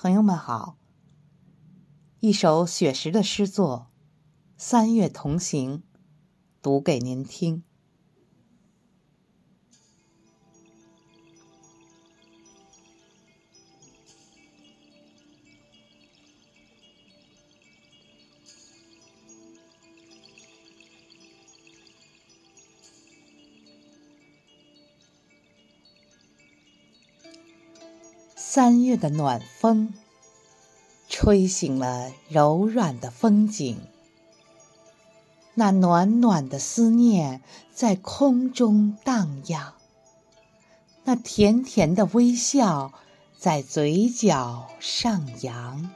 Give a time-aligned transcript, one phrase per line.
[0.00, 0.76] 朋友们好，
[2.20, 3.88] 一首雪石的诗作
[4.56, 5.78] 《三月同行》，
[6.62, 7.64] 读给您听。
[28.50, 29.92] 三月的暖风，
[31.06, 33.78] 吹醒了柔软的风景。
[35.52, 37.42] 那暖暖的思念
[37.74, 39.74] 在空中荡漾，
[41.04, 42.94] 那甜甜的微笑
[43.38, 45.90] 在嘴角上扬。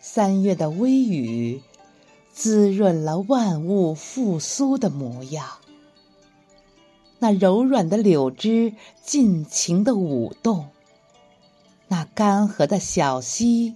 [0.00, 1.62] 三月的微雨，
[2.32, 5.58] 滋润了万物复苏的模样。
[7.18, 10.68] 那柔软的柳枝尽情的舞动，
[11.88, 13.74] 那干涸的小溪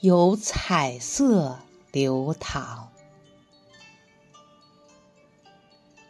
[0.00, 1.58] 有彩色
[1.90, 2.88] 流淌。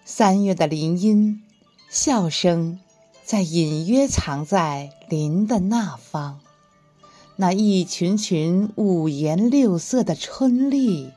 [0.04, 1.42] 三月的林荫，
[1.88, 2.80] 笑声
[3.24, 6.40] 在隐约藏在林的那方。
[7.36, 11.10] 那一群群五颜六色的春丽，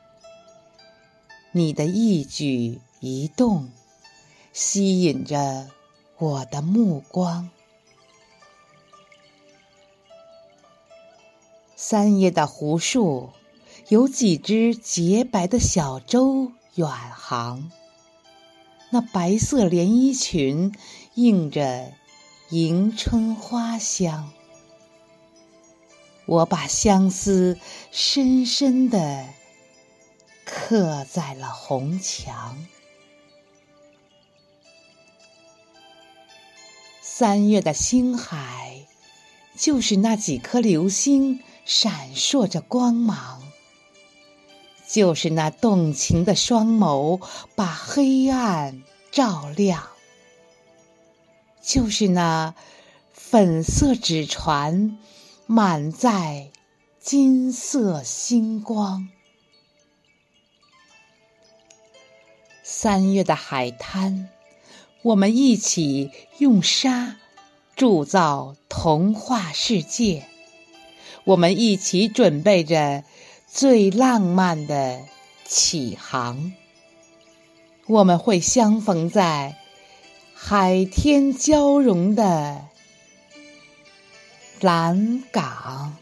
[1.52, 3.68] 你的一举一动。
[4.54, 5.68] 吸引着
[6.16, 7.50] 我的目光。
[11.74, 13.30] 三叶的湖树，
[13.88, 17.68] 有几只洁白的小舟远航。
[18.90, 20.72] 那白色连衣裙，
[21.14, 21.92] 映着
[22.50, 24.30] 迎春花香。
[26.26, 27.58] 我把相思
[27.90, 29.26] 深深的
[30.44, 32.64] 刻在了红墙。
[37.16, 38.88] 三月的星海，
[39.56, 43.40] 就是那几颗流星闪烁着光芒，
[44.88, 47.24] 就是那动情的双眸
[47.54, 49.90] 把黑暗照亮，
[51.62, 52.56] 就是那
[53.12, 54.98] 粉色纸船
[55.46, 56.50] 满载
[56.98, 59.08] 金色星光。
[62.64, 64.30] 三月的海滩。
[65.04, 67.16] 我们一起用沙
[67.76, 70.24] 铸造童话世界，
[71.24, 73.04] 我们一起准备着
[73.46, 75.02] 最浪漫的
[75.44, 76.54] 启航。
[77.86, 79.58] 我们会相逢在
[80.32, 82.64] 海天交融的
[84.60, 85.98] 蓝港。